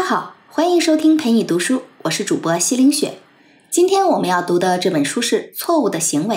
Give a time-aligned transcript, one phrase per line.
[0.00, 3.18] 大家好，欢迎收听陪你读书，我是主播西凌雪。
[3.70, 6.36] 今天我们要读的这本书是《错误的行为》。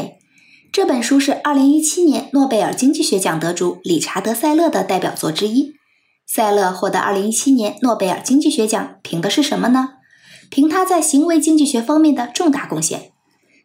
[0.69, 5.75] 这本书是2017年诺贝尔经济学奖得主理查德·塞勒的代表作之一。
[6.27, 9.91] 塞勒获得2017年诺贝尔经济学奖，凭的是什么呢？
[10.49, 13.13] 凭他在行为经济学方面的重大贡献。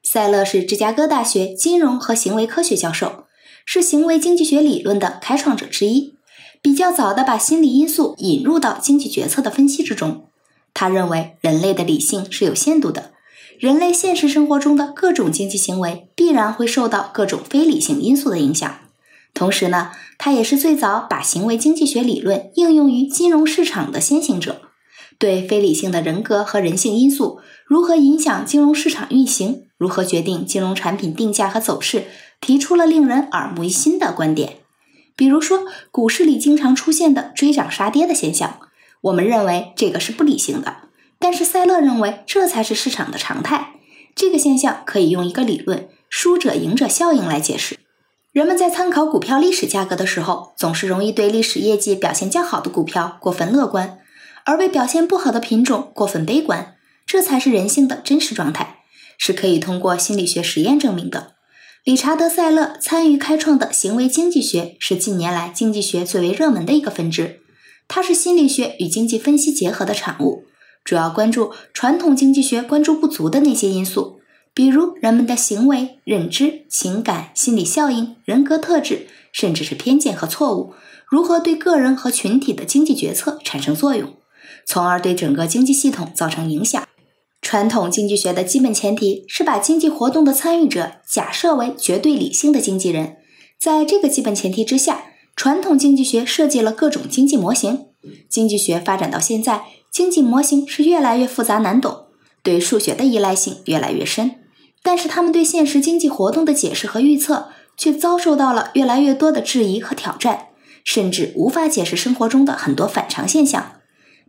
[0.04, 3.24] 塞勒是芝加哥大学金融和行为科学教授，
[3.66, 6.17] 是行为经济学理论的开创者之一。
[6.60, 10.26] 比较早的把心理因素引入到经济决策的分析之中。
[10.74, 13.12] 他认为人类的理性是有限度的，
[13.58, 18.78] 人类现实生活中的各种经济行为必然会受到各种非理性因素的影响。
[19.34, 24.62] 同时呢，他也是最早把行为经济学理论应用于金融市场的先行者，
[25.18, 32.06] 对非理性的人格和人性因素如何影响金融市场运行，如何决定金融产品定价和走势，
[32.40, 34.58] 提出了令人耳目一新的观点。
[35.18, 38.60] 比如说，股市里经常出现的追涨杀跌的现象，
[39.00, 40.76] 我们认为这个是不理性的，
[41.18, 43.72] 但是塞勒认为这才是市场的常态。
[44.14, 47.80] 这个现象可以用一个理论“输者赢者效应”来解释。
[48.30, 53.98] 人们在参考股票历史价格的时候，总是容易对历史业绩表现较好的股票过分乐观，
[54.44, 56.76] 而为表现不好的品种过分悲观。
[57.04, 58.82] 这才是人性的真实状态，
[59.18, 61.37] 是可以通过心理学实验证明的。
[61.88, 67.40] 理查德·塞勒参与开创的行为经济学是近年来经济学最为热门的一个分支。
[67.88, 70.44] 它是心理学与经济分析结合的产物，
[70.84, 74.20] 主要关注传统经济学关注不足的那些因素，
[74.52, 80.74] 比如人们的行为、认知、情感、心理效应、人格特质，甚至是偏见和错误，
[81.08, 84.12] 如何对个人和群体的经济决策产生作用，
[84.66, 86.86] 从而对整个经济系统造成影响。
[87.40, 93.16] 传统经济学的基本前提是把经济活动的参与者假设为绝对理性的经纪人。
[93.58, 97.86] 在这个基本前提之下，传统经济学设计了各种经济模型。
[98.28, 102.06] 经济学发展到现在，经济模型是越来越复杂难懂，
[102.42, 104.36] 对数学的依赖性越来越深。
[104.82, 110.48] 但是，他们对现实经济活动的解释和预测却遭受到了越来越多的质疑和挑战，
[110.84, 113.77] 甚至无法解释生活中的很多反常现象。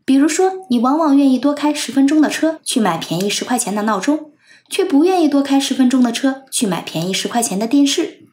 [0.06, 4.32] 比如说，你往往愿意多开十分钟的车去买便宜十块钱的闹钟，
[4.70, 8.26] 却不愿意多开十分钟的车去买便宜十块钱的电视。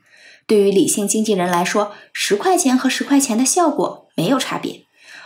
[0.46, 4.82] 对于理性经纪人来说，十块钱和十块钱的效果没有差别，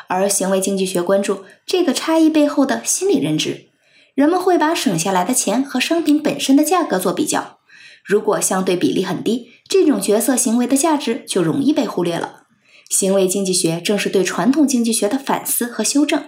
[0.09, 3.69] 而行为经济学关注这个差异背后的心理认知。
[4.15, 7.59] 人们会把省下来的钱和商品本身的价格做比较，
[8.05, 12.40] 如果相对比例很低，这种决策行为的价值就容易被忽略了。
[12.91, 16.25] 行为经济学正是对传统经济学的反思和修正。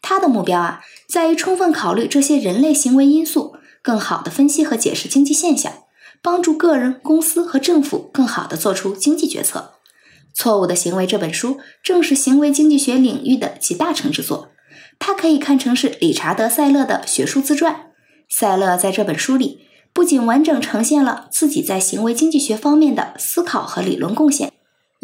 [0.00, 5.72] 他的目标啊，在于充分考虑这些人类行为因素，更好地分析和解释经济现象，
[6.22, 9.72] 帮助个人、公司和政府更好地做出经济决策。
[10.36, 14.50] 《错误的行为》这本书正是行为经济学领域的集大成之作，
[14.98, 17.90] 它可以看成是理查德·塞勒的学术自传。
[18.28, 24.53] 塞勒在这本书里不仅完整呈现了自己在行为经济学方面的思考和理论贡献。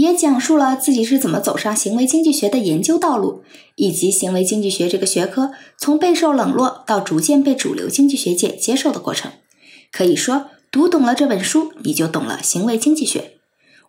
[0.00, 3.43] 也讲述了自己是怎么走上行为经济学的研究道路，
[3.75, 9.33] 以及行为经济学这个学科从备受冷落到逐渐被主流经济学界接受的过程。
[9.93, 13.33] 可以说，读懂了这本书，你就懂了行为经济学。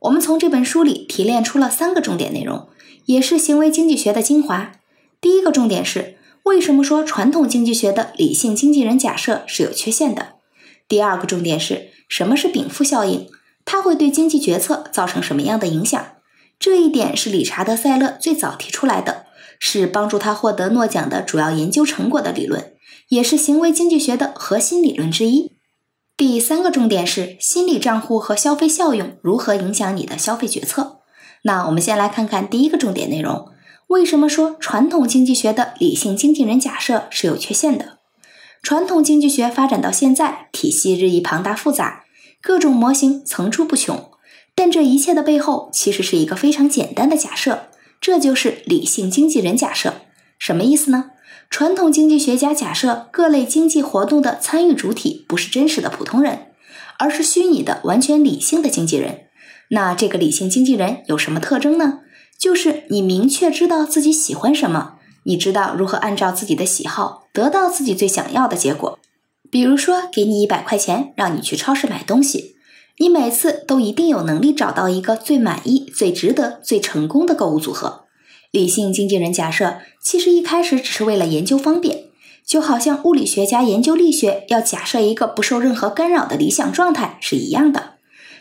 [0.02, 2.68] 我们从这本书里提炼出了三个重点内容，
[3.06, 4.74] 也是行为经济学的精华。
[5.22, 10.34] 第一个重点是，为什么说传统经济学的理性经纪人假设是有缺陷的？
[10.90, 13.30] 第二个重点是什么是禀赋效应？
[13.66, 16.04] 它会对经济决策造成什么样的影响？
[16.60, 19.26] 这一点是理查德·塞勒最早提出来的，
[19.60, 22.74] 是帮助他获得诺奖的主要研究成果的理论，
[23.10, 25.54] 也是行为经济学的核心理论之一。
[26.16, 31.00] 第三个重点是心理账户和消费效用如何影响你的消费决策。
[31.44, 33.48] 那我们先来看看第一个重点内容：
[33.88, 37.98] 为什么说传统经济学的理性经纪人假设是有缺陷的？
[38.62, 42.01] 传统经济学发展到现在，体系日益庞大复杂。
[42.42, 44.12] 各种模型层出不穷，
[44.56, 47.70] 但这一切的背后其实是一个非常简单的假设，
[48.02, 49.94] 这就是理性经纪人假设。
[50.40, 51.12] 什么意思呢？
[51.50, 56.48] 传统经济学家假设各类经济活动的参与主体不是真实的普通人，
[56.98, 59.26] 而是虚拟的完全理性的经纪人。
[59.70, 62.00] 那这个理性经纪人有什么特征呢？
[62.40, 64.94] 就是你明确知道自己喜欢什么，
[65.24, 68.98] 你知道如何按照自己的喜好得到自己最想要的结果。
[69.52, 72.56] 比如说，给你一百块钱，让你去超市买东西，
[72.98, 78.06] 你每次都一定有能力找到一个最满意、最值得、最成功的购物组合。
[78.50, 82.06] 理性经纪人假设，其实一开始只是为了研究方便，
[82.46, 87.96] 就好像物理学家研究力学要假设一个不受任何干扰的理想状态是一样的。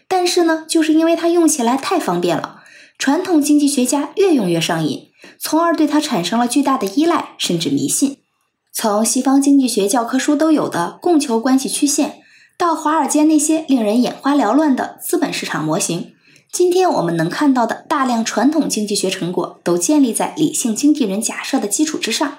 [0.07, 2.63] 但是呢，就是因为它用起来太方便了，
[2.99, 5.09] 传统经济学家越用越上瘾，
[5.41, 8.19] 从而对它产生了巨大的依赖甚至迷信。
[8.83, 12.23] 从西方经济学教科书都有的供求关系曲线，
[12.57, 16.15] 到华尔街那些令人眼花缭乱的资本市场模型，
[16.51, 22.39] 今天我们能看到的大量传统经济学成果，都建立在理性经纪人假设的基础之上。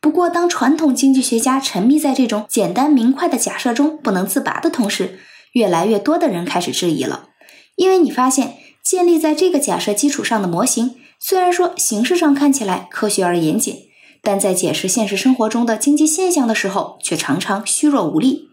[0.00, 5.20] 不过，当传统经济学家沉迷在这种简单明快的假设中不能自拔的同时，
[5.52, 7.28] 越来越多的人开始质疑了，
[7.76, 13.76] 因为你发现建立在这个假设基础上的模型，虽然说形式上看起来科学而严谨，
[14.22, 18.48] 但在解释现实生活中的经济现象的时候，却常常虚弱无力。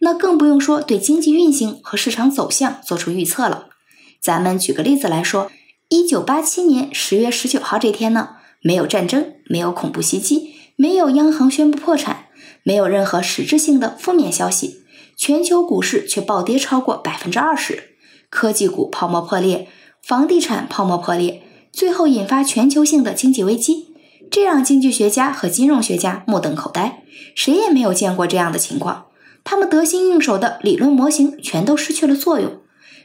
[0.00, 3.68] 那更不用说对经济运行和市场走向做出预测了。
[4.20, 5.50] 咱们举个例子来说，
[5.88, 10.54] 一九八七年十月十九号这天呢，没有战争，没有恐怖袭击。
[10.78, 12.26] 没有央行宣布破产，
[12.62, 14.82] 没有任何实质性的负面消息，
[15.16, 17.96] 全球股市却暴跌超过百分之二十，
[18.28, 19.68] 科技股泡沫破裂，
[20.02, 21.42] 房地产泡沫破裂，
[21.72, 23.94] 最后引发全球性的经济危机，
[24.30, 27.02] 这让经济学家和金融学家目瞪口呆，
[27.34, 29.06] 谁也没有见过这样的情况，
[29.44, 32.60] 他们得心应手的理论模型全都失去了作用，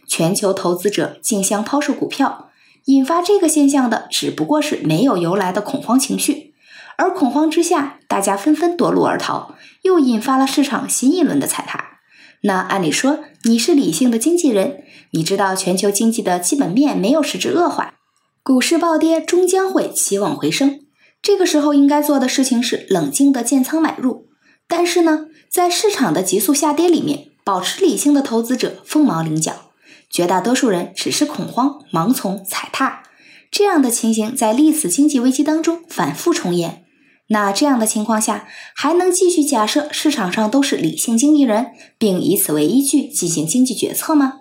[0.08, 2.50] 全球投资者竞相抛售股票，
[2.86, 6.54] 引发这个现象的只不过是没有由来的恐慌情绪。
[6.98, 12.00] 而恐慌之下，大家纷纷夺路而逃，又引发了市场新一轮的踩踏。
[12.44, 17.96] 那按理说，你是理性的经纪人，你知道全球经济的基本面没有实质恶化，
[18.44, 20.81] 股市暴跌终将会期望回升。
[21.22, 24.28] 这个时候应该做的事情是冷静的建仓买入。
[24.68, 29.72] 但是呢，在市场的急速下跌里面，保持理性的投资者凤毛麟角，
[30.10, 33.04] 绝大多数人只是恐慌、盲从、踩踏。
[33.52, 36.86] 这样的情形在历次经济危机当中反复重演。
[37.28, 44.41] 那这样的情况下，还能继续假设市场上都是理性经纪人，并以此为依据进行经济决策吗？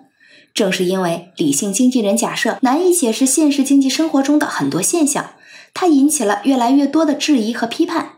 [0.53, 5.31] 正是因为理性经纪人假设难以解释现实经济生活中的很多现象，
[5.73, 8.13] 它引起了越来越多的质疑和批判。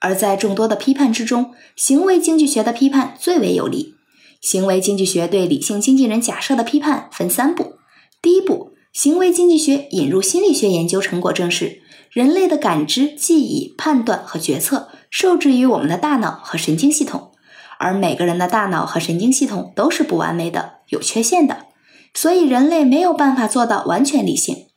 [0.00, 3.94] 而在众多的批判之中，行为经济学的批判最为有力。
[4.40, 7.76] 行为经济学对理性经纪人假设的批判分三步：
[8.20, 11.80] 第一步，行为经济学引入心理学研究成果证实。
[12.10, 17.32] 人类的感知、记忆、判断和决策受制于我们的大脑和神经系统，
[17.78, 21.66] 而每个人的大脑和神经系统都是不完美的、有缺陷的，
[22.14, 24.68] 所以人类没有办法做到完全理性。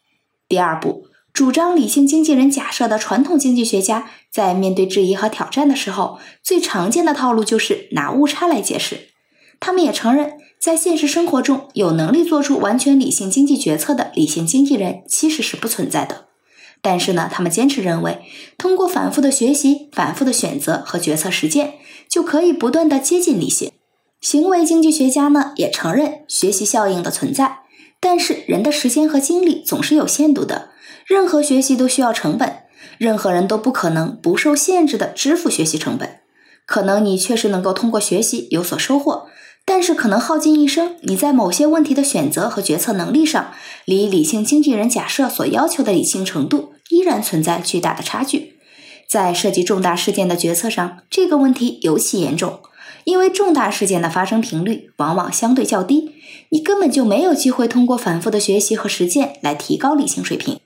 [0.50, 9.10] 第二步，主张理性经纪人假设的传统经济学家在面对质疑和挑战的时候，最常见的套路就是拿误差来解释。
[9.60, 16.28] 他们也承认，在现实生活中，有能力做出完全理性经济决策的理性经纪人其实是不存在的。
[16.82, 18.22] 但是呢，他们坚持认为，
[18.58, 21.74] 通过反复的学习、反复的选择和决策实践，
[22.08, 23.72] 就可以不断的接近理性。
[24.22, 27.60] 行为经济学家呢也承认学习效应的存在，
[28.00, 30.70] 但是人的时间和精力总是有限度的，
[31.06, 32.64] 任何学习都需要成本，
[32.98, 36.20] 任何人都不可能不受限制的支付学习成本。
[36.66, 39.28] 可能你确实能够通过学习有所收获。
[39.70, 43.52] 但是可能耗尽一生，你在某些问题的选择和决策能力上，
[43.84, 48.54] 离理性经纪人假设所要求的理性程度依然存在巨大的差距。
[49.10, 52.62] 在涉及重大事件的决策上，这个问题尤其严重，
[53.08, 56.12] 因为重大事件的发生频率往往相对较低，
[56.50, 60.60] 你根本就没有机会通过反复的学习和实践来提高理性水平。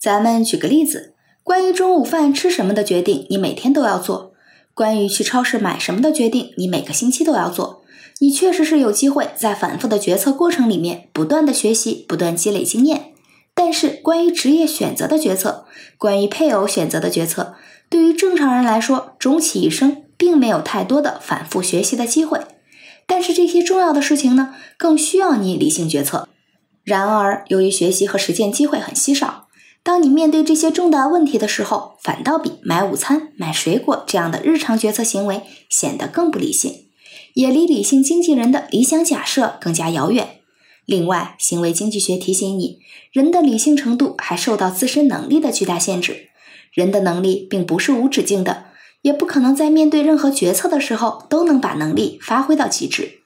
[0.00, 4.32] 咱们举个例子，关于中午饭吃什么的决定，你每天都要做；
[4.72, 7.82] 关于去超市买什么的决定，你每个星期都要做。
[8.20, 13.12] 你确实是有机会在反复的决策过程里面不断的学习，不断积累经验。
[13.52, 15.66] 但是，关于职业选择的决策，
[15.98, 17.54] 关于配偶选择的决策，
[17.90, 22.40] 对于正常人来说，终其一生并没有太多的反复学习的机会。
[23.08, 26.28] 但是，这些重要的事情呢，更需要你理性决策。
[26.84, 29.48] 然而，由于学习和实践机会很稀少，
[29.82, 36.86] 当你面对这些重大问题的时候，反倒比买午餐、买水果这样的日常决策行为显得更不理性。
[37.34, 40.36] 也离理性经纪人的理想假设更加遥远。
[40.86, 42.78] 另外，行为经济学提醒你，
[43.10, 46.28] 人的理性程度还受到自身能力的巨大限制。
[46.72, 48.66] 人的能力并不是无止境的，
[49.02, 53.20] 也不可能在面对任何决策的时候都能把能力发挥到极致。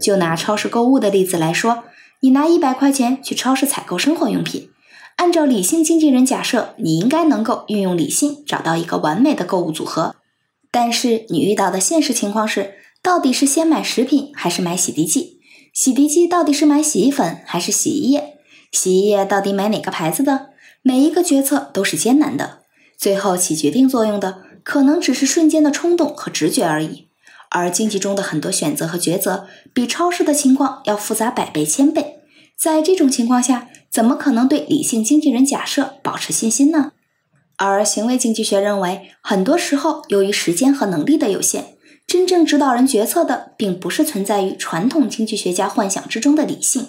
[0.00, 1.84] 就拿超市购物的例子来说，
[2.20, 4.70] 你拿一百块钱去超市采购生活用品，
[5.16, 10.14] 按照理性经纪人假设，你应该能够运用理性找到一个完美的购物组合。
[10.70, 12.74] 但是你遇到的现实情况是。
[13.04, 15.40] 到底是先买食品还是买洗涤剂？
[15.74, 18.34] 洗涤剂到底是买洗衣粉还是洗衣液？
[18.70, 20.50] 洗衣液到底买哪个牌子的？
[20.82, 22.60] 每一个决策都是艰难的，
[22.96, 27.08] 最后起决定作用的可能只是瞬间的冲动和直觉而已。
[27.50, 32.20] 而经济中的很多选择和抉择，比超市的情况要复杂百倍千倍。
[32.56, 36.92] 在这种情况下，怎么可能对理性经纪人假设保持信心呢？
[37.56, 41.76] 而行为经济学认为，很多时候由于时间和能力的有限，
[42.06, 46.88] 真正指导人决策的，并不是存在于传统经济学家幻想之中的理性，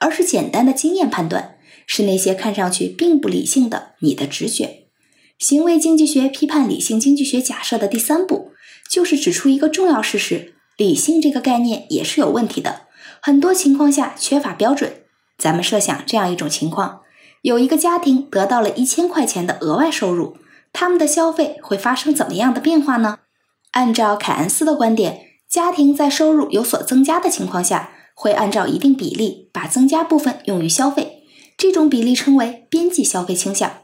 [0.00, 4.79] 而是简单的经验判断，是那些看上去并不理性的你的直觉。
[5.40, 8.52] 行为经济学批判理性经济学假设的第三步，
[8.90, 12.82] 就是指出一个重要事实：理性这个概念也是有问题的，
[13.22, 14.92] 很多情况下缺乏标准。
[15.38, 17.00] 咱们设想这样一种情况。
[17.40, 20.36] 有一个家庭得到了一千块钱的额外收入，
[20.74, 23.20] 他们的消费会发生怎么样的变化呢？
[23.70, 31.22] 按照凯恩斯的观点，家庭在收入有所增加的情况下，会按照一定比例把增加部分用于消费，
[31.56, 33.78] 这种比例称为边际消费倾向。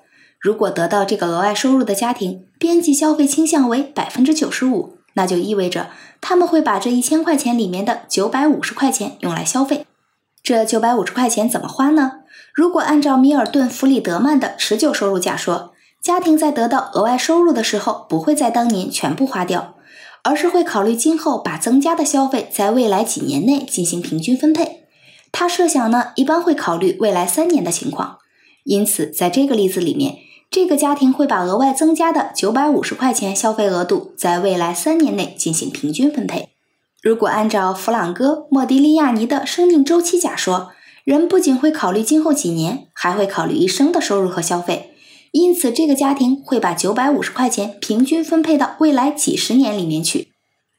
[0.46, 5.88] 如果得到这个额外收入的家庭边际消费倾向为百分之九十五，那就意味着
[6.20, 9.84] 他们会把这一千块钱里面的九百五十块钱用来消费。
[10.44, 12.20] 这九百五十块钱怎么花呢？
[12.54, 19.74] 如果按照米尔顿·弗里德曼的持久收入假说，家庭在得到额外收入的时候，不会在当年全部花掉，
[20.22, 24.84] 而是会考虑今后把增加的消费在未来几年内进行平均分配。
[25.32, 28.18] 他设想呢，一般会考虑未来三年的情况。
[28.62, 30.16] 因此，在这个例子里面，
[30.50, 36.50] 这个家庭会把额外增加的九百五十块钱消费额度在未来三年内进行平均分配。
[37.02, 40.72] 如果按照弗朗哥·莫迪利亚尼的生命周期假说，
[41.04, 44.92] 人不仅会考虑今后几年，还会考虑一生的收入和消费，
[45.30, 50.32] 因此这个家庭会把九百五十块钱平均分配到未来几十年里面去。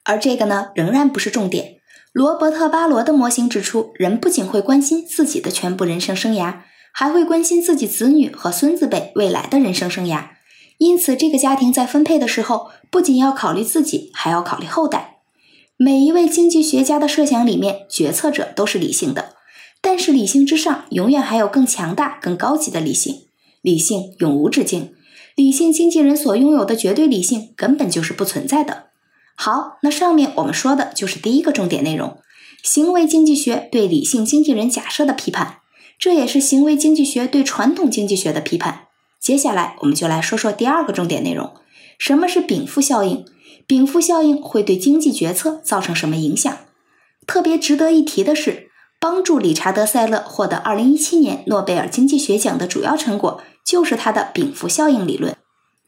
[0.04, 1.76] 而这个呢，仍然不是重点。
[2.12, 6.62] 罗伯特·巴罗的模型指出，人不仅会关心自己的全部人生生涯，
[7.00, 10.30] 还会关心自己子女和孙子辈未来的人生生涯。
[10.80, 15.20] 因此，这个家庭在分配的时候，不仅要考虑自己，还要考虑后代。
[15.78, 19.36] 每一位经济学家的设想里面，决策者都是理性的。
[19.80, 23.26] 但是理性之上，永远还有更强大、更高级的理性。
[23.62, 24.96] 理性永无止境，
[25.36, 28.86] 理性经纪人所拥有的绝对理性根本就是不存在的。
[29.36, 32.18] 好，那上面我们说的就是第一个重点内容：
[32.64, 35.60] 行为经济学对理性经纪人假设的批判，
[35.98, 38.88] 这也是行为经济学对传统经济学的批判。
[39.20, 41.54] 接下来，我们就来说说第二个重点内容：
[41.98, 43.26] 什么是禀赋效应？
[43.66, 46.58] 禀赋效应会对经济决策造成什么影响？
[47.26, 48.68] 特别值得一提的是。
[49.00, 55.36] 帮助理查德·塞勒获得2017年诺贝尔经济学奖的主要成果，就是他的禀赋效应理论。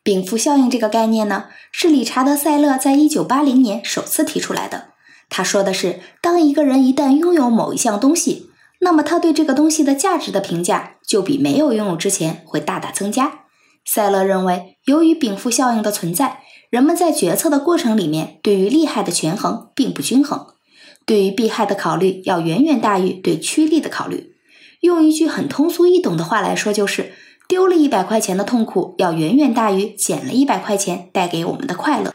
[0.04, 4.90] 禀赋效应这个概念呢，是理查德·塞勒在1980年首次提出来的。
[5.28, 8.49] 他说的是，当一个人一旦拥有某一项东西，
[8.80, 13.46] 那么他对这个东西的价值的评价就比没有拥有之前会大大增加。
[13.86, 20.48] 塞勒认为，由于禀赋效应的存在，人们在决策的过程里面对于利害的权衡并不均衡。
[21.06, 24.36] 对于避害的考虑要远远大于对趋利的考虑。
[24.82, 27.12] 用一句很通俗易懂的话来说，就是
[27.48, 32.14] 丢了一百块钱的痛苦要远远大于捡了一百块钱带给我们的快乐。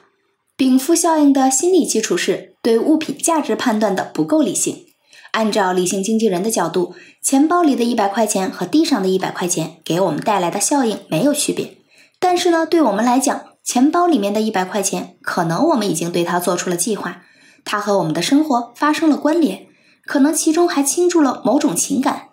[0.57, 4.87] 禀赋效应的心理基础是对物品价值判断的不够理性。
[5.35, 11.79] 按照理性经纪人的角度，钱包里的一百块钱和地上的一百块钱给我们带来的效应没有区别。
[12.21, 17.23] 但是呢，对我们来讲，钱包里面的一百块钱，可能我们已经对它做出了计划。
[17.65, 19.67] 它和我们的生活发生了关联，
[20.07, 22.29] 可能其中还倾注了某种情感。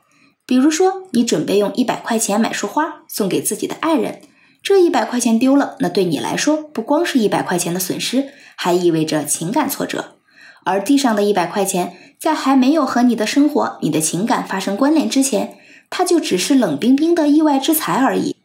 [0.46, 4.22] 比如说，你准备用一百块钱买束花送给自己的爱人，
[4.62, 10.18] 这一百块钱丢了，那对你来说不光是一百块钱的损失，还意味着情感挫折。
[10.64, 15.58] 而地上的一百块钱，在还没有和你的生活、你的情感发生关联之前，
[15.90, 18.36] 它就只是冷冰冰的意外之财而已。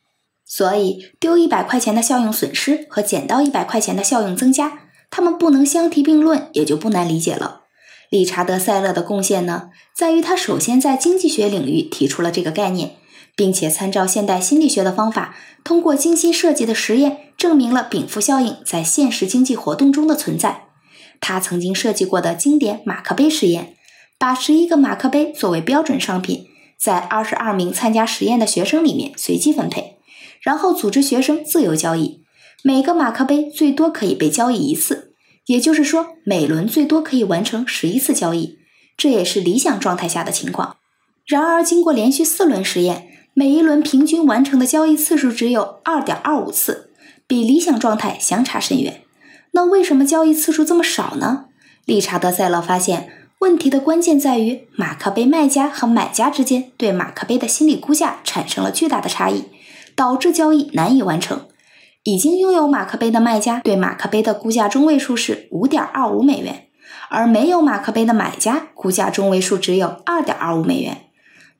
[0.46, 4.78] 所以，丢一百块钱的效应损失和捡到一百块钱的效应增加。
[5.10, 7.64] 他们不能相提并论，也就不难理解了。
[8.08, 12.96] 理查德·塞勒的贡献呢，在于他首先在经济学领域提出了这个概念，
[13.36, 20.62] 并且参照现代心理学的方法，通过精心设计的实验，证明了禀赋效应在现实经济活动中的存在。
[21.20, 23.74] 他曾经设计过的经典马克杯实验，
[24.18, 26.46] 把十一个马克杯作为标准商品，
[26.78, 29.98] 在二十二名参加实验的学生里面随机分配，
[30.40, 32.22] 然后组织学生自由交易。
[32.62, 35.12] 每个马克杯最多可以被交易一次，
[35.46, 38.58] 也就是说，每轮最多可以完成十一次交易，
[38.96, 40.76] 这也是理想状态下的情况。
[41.26, 46.90] 然而，经过连续四轮实验，每一轮平均完成的交易次数只有二点二五次，
[47.26, 49.02] 比理想状态相差甚远。
[49.56, 51.46] 那为什么交易次数这么少呢？
[51.86, 53.08] 理查德·塞勒发现，
[53.38, 59.44] 问题的关键在于马克杯卖家和买家之间对马克杯的心理估价产生了巨大的差异，
[59.94, 61.46] 导致交易难以完成。
[62.02, 66.66] 已经拥有马克杯的卖家对马克杯的估价中位数是五点二五美元，
[67.08, 71.06] 而没有马克杯的买家估价中位数只有二点二五美元。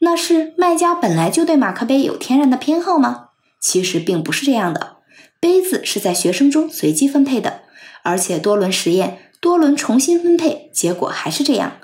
[0.00, 3.28] 那是卖家本来就对马克杯有天然的偏好吗？
[3.58, 4.98] 其实并不是这样的，
[5.40, 7.62] 杯子是在学生中随机分配的，
[8.06, 11.78] 而且多轮实验、多轮重新分配，结果还是这样。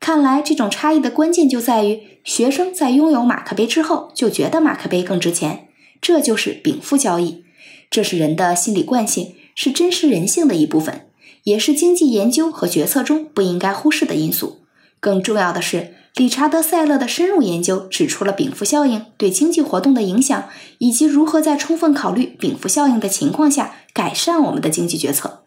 [0.00, 5.68] 看来这种差异的关键就在于学生在拥有马克杯之后就觉得马克杯更值钱，
[6.00, 7.44] 这就是禀赋交易。
[7.90, 11.06] 这是人的心理惯性，是真实人性的一部分，
[11.44, 14.62] 也是经济研究和决策中不应该忽视的因素。
[15.00, 25.44] 更重要的是，理查德·塞勒的深入研究指出了禀赋效应对经济活动的影响，以及如何在充分考虑禀赋效应的情况下改善我们的经济决策。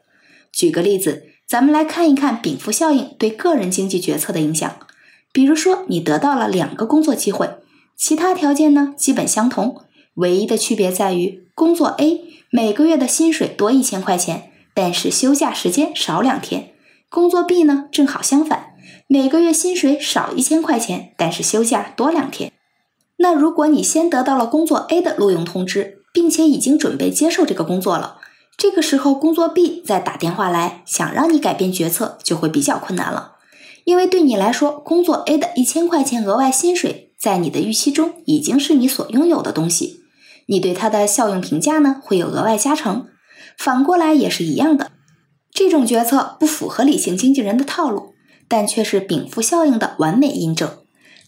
[0.52, 4.76] 举个例子，咱们来看一看禀赋效应对个人经济决策的影响。
[5.34, 7.50] 比如说，你得到了两个工作机会，
[7.98, 9.82] 其他条件呢基本相同，
[10.16, 12.22] 唯一的区别在于工作 A。
[12.54, 16.74] 每个月的薪水多一千块钱，但是休假时间少两天。
[17.08, 18.74] 工作 B 呢，正好相反，
[19.08, 22.52] 每个月薪水少一千块钱，但是休假多两天。
[23.18, 28.18] 那如果你先得到了工作 A 的录用通知，并且已经准备接受这个工作了，
[28.58, 33.34] 这个时候工作 B 再打电话来，想让你改变决策，就会比较困难了，
[33.86, 40.02] 因为对你来说，工作 A 的一千块钱额外薪水，在你的预期中已经是你所拥有的东西。
[40.48, 43.08] 你对它的效用评价呢，会有额外加成。
[43.58, 44.92] 反过来也是一样的。
[45.54, 48.14] 这种决策不符合理性经纪人的套路，
[48.48, 50.78] 但却是禀赋效应的完美印证。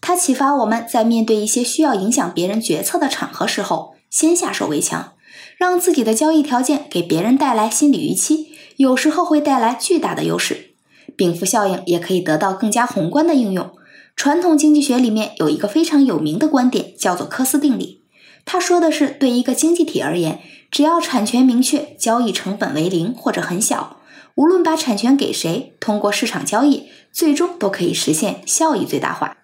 [0.02, 5.13] 它启发我们在面对一些需要影响别人决策的场合时候，先下手为强，
[5.58, 10.72] 让自己的交易条件给别人带来心理预期，有时候会带来巨大的优势。
[11.16, 13.72] 禀赋效应也可以得到更加宏观的应用。
[14.16, 18.04] 传统经济学里面有一个非常有名的观点，叫做科斯定理。
[18.46, 23.98] 他说的是，对一个经济体而言，只要产权明确，交易成本为零或者很小，
[24.36, 29.38] 无论把产权给谁，通过市场交易，最终都可以实现效益最大化。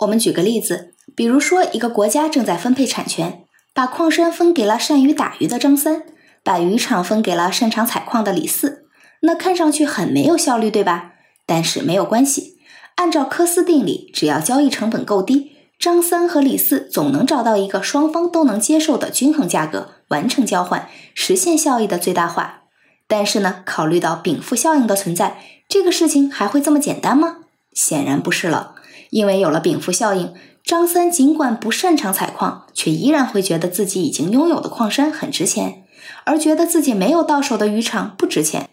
[0.00, 3.43] 我们举个例子，比如说一个国家正在分配产权，
[3.74, 6.04] 把矿山分给了善于打鱼的张三，
[6.44, 8.86] 把渔场分给了擅长采矿的李四，
[9.22, 11.14] 那看上去很没有效率，对吧？
[11.44, 12.58] 但是没有关系，
[12.94, 15.50] 按照科斯定理，只要交易成本够低。
[15.76, 22.62] 张三和李四总能找到一个双方都能接受的均衡价格，完成交换，实现效益的最大化。
[23.08, 27.38] 但是呢，考虑到禀赋效应的存在，这个事情还会这么简单吗？
[27.72, 28.76] 显然不是了。
[29.10, 30.32] 因为有了禀赋效应，
[30.64, 35.84] 张三尽管不擅长采矿，却依然会觉得自己已经拥有的矿山很值钱，
[36.24, 38.70] 而觉得自己没有到手的渔场不值钱。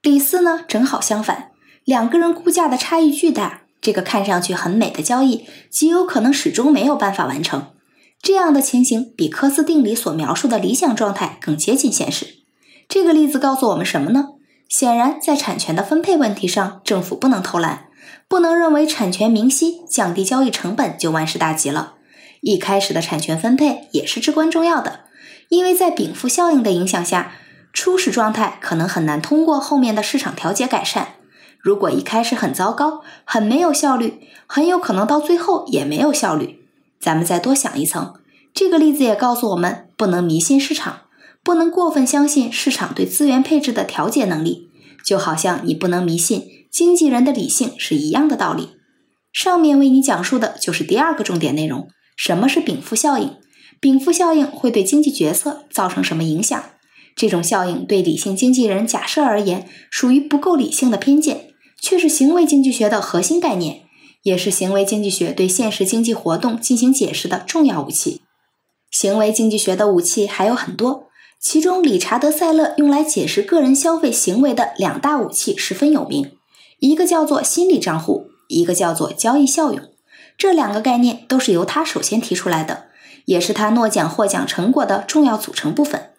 [0.00, 1.50] 李四呢，正好相反，
[1.84, 3.64] 两个人估价的差异巨大。
[3.82, 7.66] 这个看上去很美的交易，极有可能始终没有办法完成。
[8.22, 12.26] 这样的情形比科斯定理所描述的理想状态更接近现实。
[12.88, 14.30] 这个例子告诉我们什么呢？
[14.70, 17.84] 显然，在产权的分配问题上，政府不能偷懒，
[18.28, 21.94] 不能认为产权明晰、降低交易成本就万事大吉了。
[22.40, 25.00] 一开始的产权分配也是至关重要的，
[25.48, 27.32] 因为在禀赋效应的影响下，
[27.72, 31.14] 初始状态可能很难通过后面的市场调节改善。
[31.60, 36.64] 如果一开始很糟糕，很没有效率，很有可能到最后也没有效率。
[37.00, 38.14] 咱们再多想一层，
[38.54, 41.00] 这个例子也告诉我们，不能迷信市场，
[41.42, 44.70] 不能过分相信市场对资源配置的调节能力，
[45.04, 48.72] 就好像你不能迷信经纪人的理性是一样的道理。
[49.32, 53.34] 上面为你讲述的就是第二个重点内容：什么是禀赋效应？
[53.80, 56.62] 禀赋效应会对经济决策造成什么影响？
[57.16, 61.54] 这种效应对理性经纪人假设而言，属于不够理性的偏见。
[61.80, 63.84] 却是行为经济学的核心概念，
[64.24, 68.20] 也是行为经济学对现实经济活动进行解释的重要武器。
[68.90, 71.06] 行为经济学的武器还有很多，
[71.40, 76.32] 其中理查德·塞勒用来解释个人消费行为的两大武器十分有名，
[76.78, 79.80] 一个叫做心理账户，一个叫做交易效用。
[80.36, 82.84] 这两个概念都是由他首先提出来的，
[83.24, 86.10] 也是他诺奖获奖成果的重要组成部分。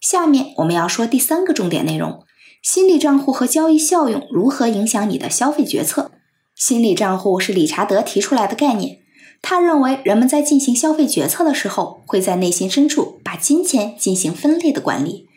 [0.00, 2.24] 下面我们要说第三个重点内容。
[2.62, 6.10] 心理账户和交易效用如何影响你的消费决策？
[6.56, 8.98] 心理账户是理查德提出来的概念。
[9.40, 15.28] 他认为人们在进行消费决策的时候，会在内心深处把金钱进行分类的管理，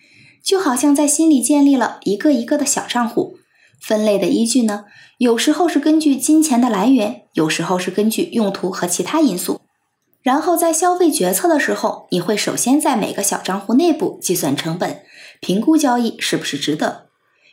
[0.43, 3.37] 就好像在心里建立了一个一个的小账户。
[3.81, 4.85] 分类的依据呢，
[5.17, 9.59] 有时候是根据金钱的来源，有时候是根据用途和其他因素。
[10.21, 15.01] 然后在消费决策的时候，你会首先在每个小账户内部计算成本，
[15.39, 17.07] 评估交易是不是值得。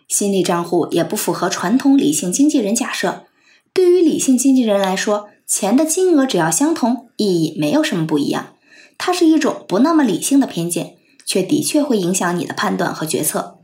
[0.07, 3.25] 心理账户也不符合传统理性经纪人假设。
[3.73, 8.55] 对于理性经纪人来说，钱的金额只要相同，意义没有什么不一样。
[8.99, 13.58] 它是一种不那么理性的偏见，却的确会影响你的判断和决策。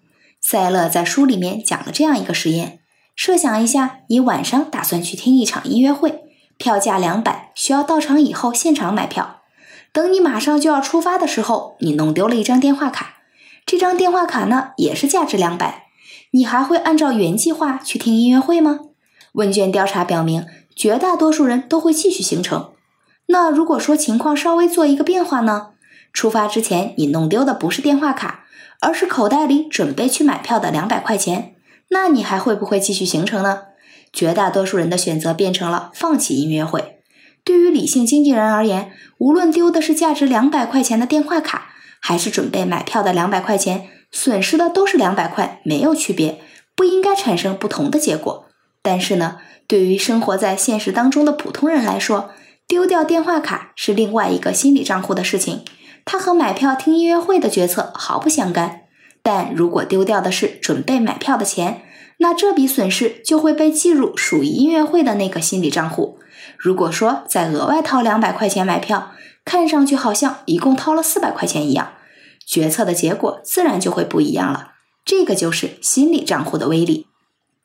[0.47, 2.81] 塞勒在书里面讲了这样一个实验：
[3.17, 6.25] 设想一下，你晚上打算去听一场音乐会，
[6.59, 9.41] 票价两百，需要到场以后现场买票。
[9.91, 13.15] 等你马上就要出发的时候，你弄丢了一张电话卡，
[13.65, 15.87] 这张电话卡呢也是价值两百，
[16.33, 18.81] 你还会按照原计划去听音乐会吗？
[19.33, 20.45] 问卷调查表明，
[20.77, 22.73] 绝大多数人都会继续行程。
[23.29, 25.69] 那如果说情况稍微做一个变化呢？
[26.13, 28.44] 出发之前你弄丢的不是电话卡，
[28.85, 31.55] 而是口袋里准备去买票的两百块钱，
[31.89, 33.63] 那你还会不会继续行程呢？
[34.13, 36.99] 绝大多数人的选择变成了放弃音乐会。
[37.43, 41.69] 对于理性经纪人而言，无论丢的是价值两百块钱的电话卡，
[41.99, 46.41] 还是准备买票的两百块钱，损失的都是两百块，没有区别，
[46.77, 48.47] 不应该产生不同的结果。
[48.83, 52.31] 但是呢，对于生活在现实当中的普通人来说，
[52.69, 55.63] 丢掉电话卡是另外一个心理账户的事情。
[56.05, 58.83] 它和买票听音乐会的决策毫不相干，
[59.23, 61.83] 但如果丢掉的是准备买票的钱，
[62.19, 66.19] 那这笔损失就会被计入属于音乐会的那个心理账户。
[66.59, 69.13] 如果说再额外掏两百块钱买票，
[69.45, 71.95] 看上去好像一共掏了四百块钱一样，
[72.47, 74.73] 决策的结果自然就会不一样了。
[75.05, 77.07] 这个就是心理账户的威力。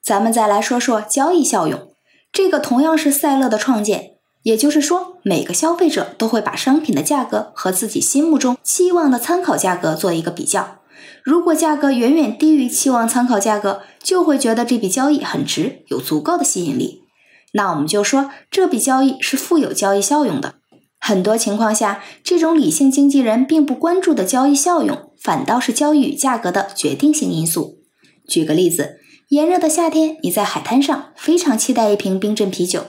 [0.01, 1.93] 咱们再来说说交易效用，
[2.31, 4.18] 这个同样是赛勒的创建。
[4.43, 10.77] 也就是说，每个消费者都会把商品的价格和自己心目中期望的参考价格做一个比较。
[11.23, 17.03] 如果价格远远低于期望参考价格，就会觉得这笔交易很值，有足够的吸引力。
[17.53, 20.55] 那我们就说这笔交易是富有交易效用的。
[20.99, 27.79] 很多情况下，这种理性经纪人并不关注的交易效用，反倒是交易与价格的决定性因素。
[28.27, 28.99] 举个例子，
[29.29, 32.85] 炎热的夏天，你在海滩上非常期待一瓶冰镇啤酒。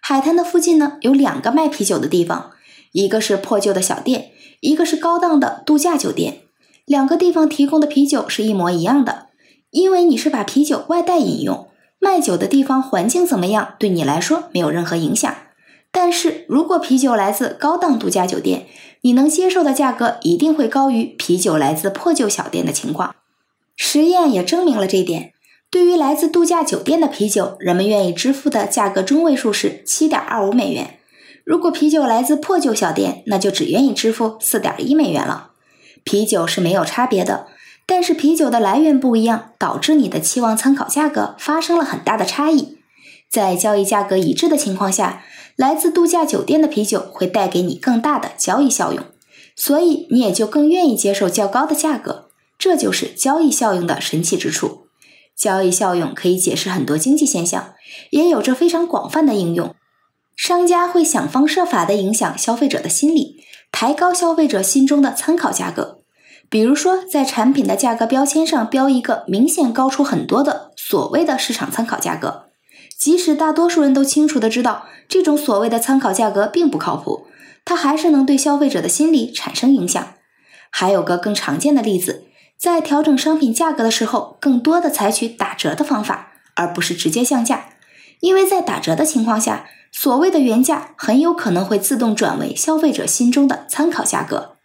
[0.00, 2.52] 海滩的附近呢，有两个卖啤酒的地方，
[2.92, 4.30] 一个是破旧的小店，
[4.60, 6.40] 一个是高档的度假酒店。
[6.84, 9.26] 两个地方提供的啤酒是一模一样的，
[9.70, 11.68] 因为你是把啤酒外带饮用。
[12.00, 15.34] 卖酒的地方环境怎么样，对你来说没有任何影响。
[15.90, 18.66] 但是如果啤酒来自高档度假酒店，
[19.02, 23.16] 你能接受的价格一定会高于啤酒来自破旧小店的情况。
[23.76, 25.32] 实验也证明了这一点。
[25.70, 30.98] 对于来自度假酒店的啤酒，人们愿意支付的价格中位数是七点二五美元。
[31.44, 35.50] 如果啤酒来自破旧小店，那就只愿意支付四点一美元了。
[36.04, 37.48] 啤酒是没有差别的，
[37.86, 42.78] 但是啤酒的来源不一样，导致你的期望参考价格发生了很大的差异。
[43.30, 45.22] 在交易价格一致的情况下，
[45.54, 49.04] 来自度假酒店的啤酒会带给你更大的交易效用，
[49.54, 52.28] 所以你也就更愿意接受较高的价格。
[52.58, 54.87] 这就是交易效用的神奇之处。
[55.38, 57.74] 交易效用可以解释很多经济现象，
[58.10, 59.74] 也有着非常广泛的应用。
[60.34, 66.00] 商家会想方设法地影响消费者的心理，抬高消费者心中的参考价格。
[66.50, 72.46] 比如说，在产品的价格标签上标一个明显高出很多的所谓的市场参考价格，
[72.98, 77.26] 即使大多数人都清楚地知道这种所谓的参考价格并不靠谱，
[77.64, 80.14] 它还是能对消费者的心理产生影响。
[80.70, 82.24] 还有个更常见的例子。
[82.58, 87.68] 在调整商品价格的时候，更多的采取打折的方法，而不是直接降价，
[88.18, 94.56] 因为在打折的情况下，所谓的原价很有可能会自动转为消费者心中的参考价格，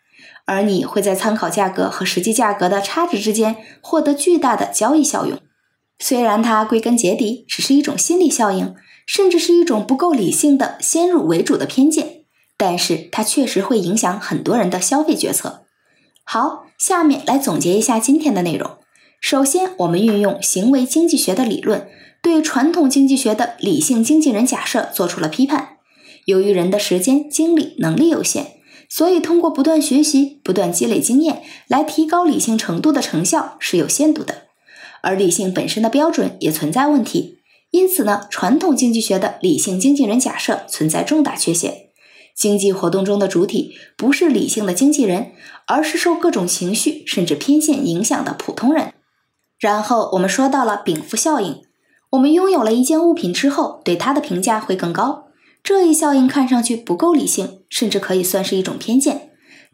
[0.45, 5.37] 而你会在参考价格和实际价格的差值之间获得巨大的交易效用。
[5.99, 8.73] 虽然它归根结底只是一种心理效应，
[9.05, 12.23] 甚至是一种不够理性的先入为主的偏见，
[12.57, 15.65] 但是它确实会影响很多人的消费决策。
[16.25, 18.71] 好，下面来总结一下今天的内容。
[19.21, 21.87] 首先，我们运用行为经济学的理论，
[22.21, 25.77] 对传统经济学的理性经纪人假设做出了批判。
[26.25, 28.57] 由于人的时间、精力、能力有限，
[28.89, 34.47] 所以通过不断学习、不断积累经验来提高理性程度的成效是有限度的。
[35.01, 37.37] 而理性本身的标准也存在问题，
[37.71, 41.82] 因此呢，传统经济学的理性经纪人假设存在重大缺陷。
[42.35, 45.31] 经济活动中的主体不是理性的经纪人，
[45.67, 48.93] 而是受各种情绪甚至偏见影响的普通人。
[49.59, 51.61] 然后我们说到了禀赋效应，
[52.11, 55.27] 我们拥有了一件物品之后，对它的评价会更高。
[55.63, 59.29] 这一效应看上去不够理性，甚至可以算是一种偏见，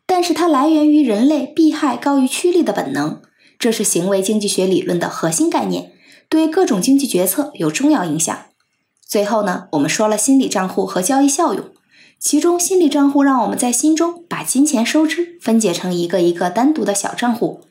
[0.06, 3.22] 但是它来源于人类避害高于趋利的本能，
[3.58, 5.94] 这是行为经济学理论的核心概念，
[6.30, 8.38] 对各种经济决策有重要影响。
[9.08, 11.66] 最后呢，我们说了心理账户和交易效用。
[12.20, 17.62] 其中，心理账户让我们在心中把金钱收支分解成一个一个单独的小账户；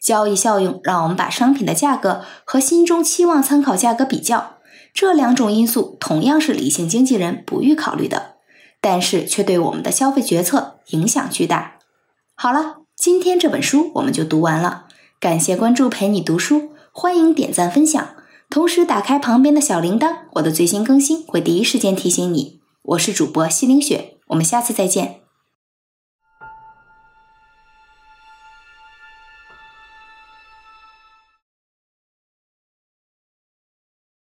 [0.00, 4.54] 交易效用让我们把商品的价格和心中期望参考价格比较。
[4.94, 8.36] 这两种因素同样是理性经纪人不予考虑的，
[8.80, 11.74] 但是却对我们的消费决策影响巨大。
[12.34, 14.86] 好了，今天这本书我们就读完了。
[15.20, 18.08] 感谢关注，陪你读书，欢迎点赞分享，
[18.48, 22.57] 同时打开旁边的小铃铛，我的最新更新会第一时间提醒你。
[22.88, 25.20] 我是主播西林雪，我们下次再见。